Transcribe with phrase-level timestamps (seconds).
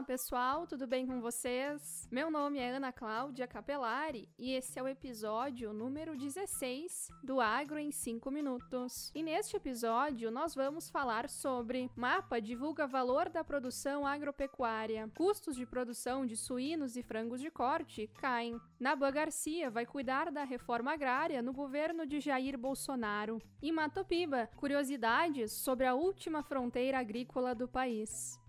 [0.00, 2.08] Olá pessoal, tudo bem com vocês?
[2.10, 7.78] Meu nome é Ana Cláudia Capelari e esse é o episódio número 16 do Agro
[7.78, 9.12] em 5 Minutos.
[9.14, 15.66] E neste episódio nós vamos falar sobre mapa divulga valor da produção agropecuária, custos de
[15.66, 18.58] produção de suínos e frangos de corte caem.
[18.80, 23.38] Naban Garcia vai cuidar da reforma agrária no governo de Jair Bolsonaro.
[23.60, 28.40] E Matopiba, curiosidades sobre a última fronteira agrícola do país.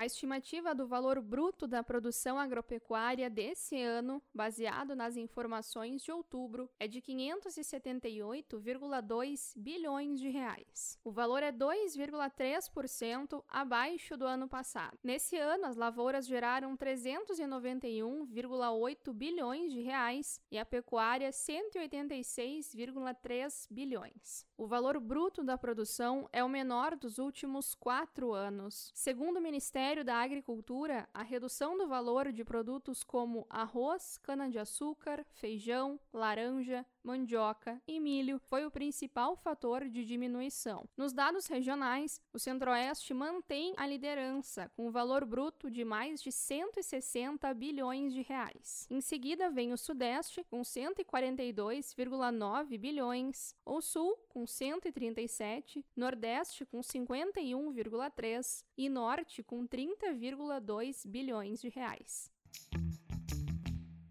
[0.00, 6.70] A estimativa do valor bruto da produção agropecuária desse ano, baseado nas informações de outubro,
[6.78, 10.96] é de 578,2 bilhões de reais.
[11.02, 14.96] O valor é 2,3% abaixo do ano passado.
[15.02, 24.46] Nesse ano, as lavouras geraram 391,8 bilhões de reais e a pecuária 186,3 bilhões.
[24.56, 28.92] O valor bruto da produção é o menor dos últimos quatro anos.
[28.94, 35.24] Segundo o Ministério Ministério da Agricultura, a redução do valor de produtos como arroz, cana-de-açúcar,
[35.32, 40.86] feijão, laranja, mandioca e milho foi o principal fator de diminuição.
[40.94, 46.30] Nos dados regionais, o Centro-Oeste mantém a liderança, com um valor bruto de mais de
[46.30, 48.86] 160 bilhões de reais.
[48.90, 58.62] Em seguida vem o Sudeste, com 142,9 bilhões, o Sul, com 137, Nordeste, com 51,3
[58.76, 62.30] e Norte, com 30,2 bilhões de reais.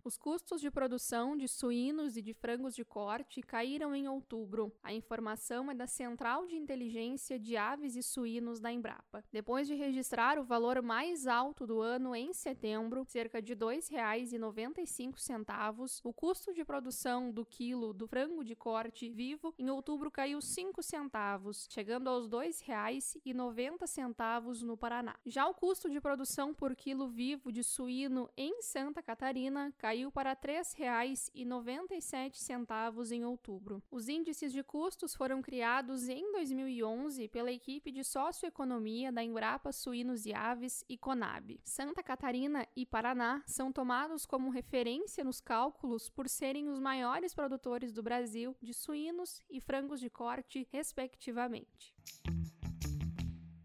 [0.08, 4.72] Os custos de produção de suínos e de frangos de corte caíram em outubro.
[4.82, 9.22] A informação é da Central de Inteligência de Aves e Suínos da Embrapa.
[9.34, 16.00] Depois de registrar o valor mais alto do ano em setembro, cerca de R$ 2,95,
[16.06, 20.82] o custo de produção do quilo do frango de corte vivo em outubro caiu 5
[20.84, 25.18] centavos, chegando aos R$ 2,90 no Paraná.
[25.26, 30.12] Já o custo de produção por quilo vivo de suíno em Santa Catarina caiu caiu
[30.12, 33.82] para R$ 3,97 em outubro.
[33.90, 40.28] Os índices de custos foram criados em 2011 pela equipe de socioeconomia da Embrapa Suínos
[40.28, 41.60] e Aves e Conab.
[41.64, 47.92] Santa Catarina e Paraná são tomados como referência nos cálculos por serem os maiores produtores
[47.92, 51.96] do Brasil de suínos e frangos de corte, respectivamente.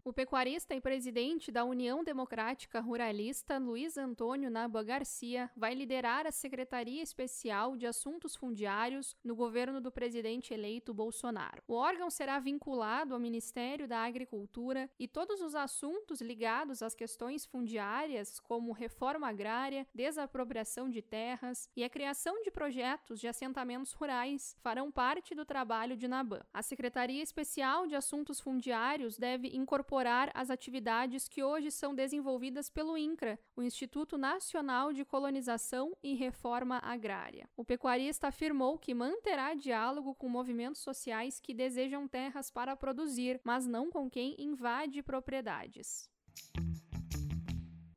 [0.05, 6.31] O pecuarista e presidente da União Democrática Ruralista, Luiz Antônio Naba Garcia, vai liderar a
[6.31, 11.63] Secretaria Especial de Assuntos Fundiários no governo do presidente eleito Bolsonaro.
[11.65, 17.45] O órgão será vinculado ao Ministério da Agricultura e todos os assuntos ligados às questões
[17.45, 24.57] fundiárias, como reforma agrária, desapropriação de terras e a criação de projetos de assentamentos rurais,
[24.59, 26.41] farão parte do trabalho de Naban.
[26.53, 32.67] A Secretaria Especial de Assuntos Fundiários deve incorporar incorporar as atividades que hoje são desenvolvidas
[32.67, 37.47] pelo INCRA, o Instituto Nacional de Colonização e Reforma Agrária.
[37.55, 43.67] O pecuarista afirmou que manterá diálogo com movimentos sociais que desejam terras para produzir, mas
[43.67, 46.09] não com quem invade propriedades.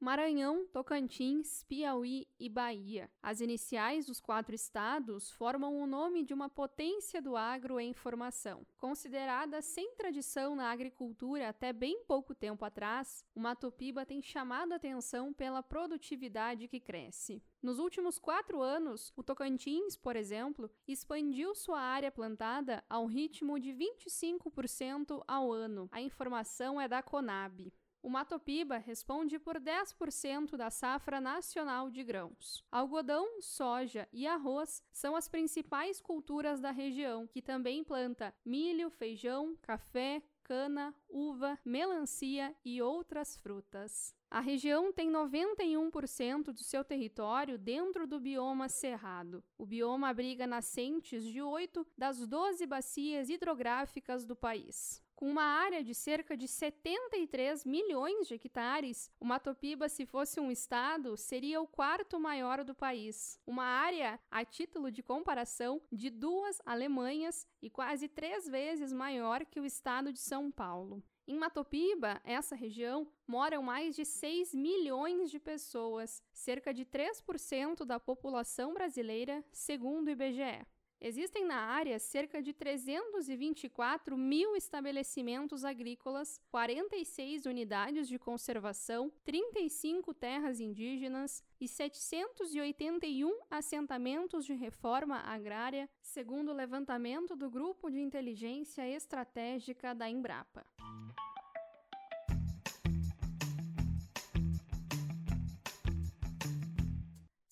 [0.06, 3.10] Maranhão, Tocantins, Piauí e Bahia.
[3.20, 8.64] As iniciais dos quatro estados formam o nome de uma potência do agro em formação.
[8.76, 14.76] Considerada sem tradição na agricultura até bem pouco tempo atrás, o Matopiba tem chamado a
[14.76, 17.42] atenção pela produtividade que cresce.
[17.60, 23.70] Nos últimos quatro anos, o Tocantins, por exemplo, expandiu sua área plantada ao ritmo de
[23.72, 25.88] 25% ao ano.
[25.90, 27.72] A informação é da Conab.
[28.06, 32.64] O Matopiba responde por 10% da safra nacional de grãos.
[32.70, 39.56] Algodão, soja e arroz são as principais culturas da região, que também planta milho, feijão,
[39.60, 44.14] café, cana, uva, melancia e outras frutas.
[44.30, 49.42] A região tem 91% do seu território dentro do bioma cerrado.
[49.58, 55.04] O bioma abriga nascentes de oito das 12 bacias hidrográficas do país.
[55.16, 60.50] Com uma área de cerca de 73 milhões de hectares, o Matopiba, se fosse um
[60.50, 63.40] estado, seria o quarto maior do país.
[63.46, 69.58] Uma área, a título de comparação, de duas Alemanhas e quase três vezes maior que
[69.58, 71.02] o estado de São Paulo.
[71.26, 77.98] Em Matopiba, essa região, moram mais de 6 milhões de pessoas, cerca de 3% da
[77.98, 80.66] população brasileira, segundo o IBGE.
[81.00, 90.58] Existem na área cerca de 324 mil estabelecimentos agrícolas, 46 unidades de conservação, 35 terras
[90.58, 99.94] indígenas e 781 assentamentos de reforma agrária, segundo o levantamento do Grupo de Inteligência Estratégica
[99.94, 100.64] da Embrapa.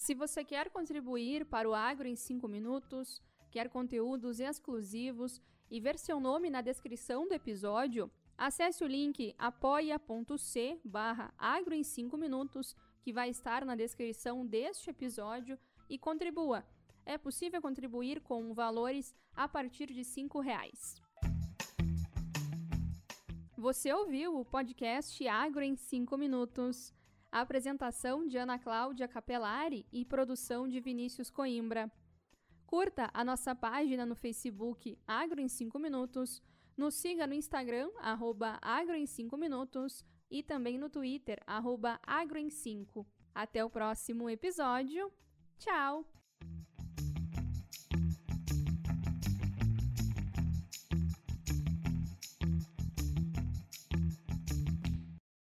[0.04, 3.22] Se você quer contribuir para o Agro em 5 minutos,
[3.54, 5.40] quer conteúdos exclusivos
[5.70, 11.84] e ver seu nome na descrição do episódio, acesse o link apoia.c barra agro em
[11.84, 15.56] 5 minutos, que vai estar na descrição deste episódio,
[15.88, 16.66] e contribua.
[17.06, 21.00] É possível contribuir com valores a partir de R$ reais.
[23.56, 26.92] Você ouviu o podcast Agro em 5 minutos.
[27.30, 31.88] A apresentação de Ana Cláudia Capelari e produção de Vinícius Coimbra.
[32.66, 36.42] Curta a nossa página no Facebook Agro em 5 Minutos,
[36.76, 42.38] nos siga no Instagram, arroba Agro em 5 Minutos e também no Twitter, arroba Agro
[42.38, 43.06] em 5.
[43.34, 45.12] Até o próximo episódio.
[45.58, 46.23] Tchau!